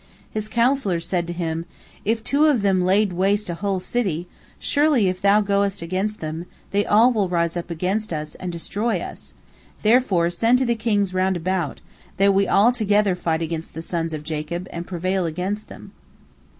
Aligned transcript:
His 0.31 0.49
counsellors 0.49 1.05
said 1.07 1.27
to 1.27 1.31
him: 1.33 1.65
"If 2.05 2.23
two 2.23 2.45
of 2.45 2.63
them 2.63 2.81
laid 2.81 3.13
waste 3.13 3.51
a 3.51 3.53
whole 3.53 3.79
city, 3.79 4.27
surely 4.57 5.07
if 5.07 5.21
thou 5.21 5.41
goest 5.41 5.83
against 5.83 6.21
them, 6.21 6.47
they 6.71 6.83
all 6.83 7.13
will 7.13 7.29
rise 7.29 7.55
up 7.55 7.69
against 7.69 8.11
us, 8.11 8.33
and 8.33 8.51
destroy 8.51 8.97
us. 8.99 9.35
Therefore, 9.83 10.31
send 10.31 10.57
to 10.57 10.65
the 10.65 10.73
kings 10.73 11.13
round 11.13 11.37
about, 11.37 11.81
that 12.17 12.33
we 12.33 12.47
all 12.47 12.71
together 12.71 13.15
fight 13.15 13.43
against 13.43 13.75
the 13.75 13.83
sons 13.83 14.11
of 14.11 14.23
Jacob, 14.23 14.67
and 14.71 14.87
prevail 14.87 15.27
against 15.27 15.67
them." 15.67 15.91